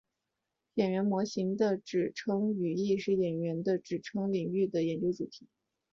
[0.73, 5.47] 演员模型的指称语义是演员的指称域理论的研究主题。